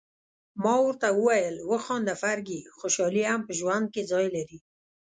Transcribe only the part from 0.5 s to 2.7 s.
ما ورته وویل: وخانده فرګي،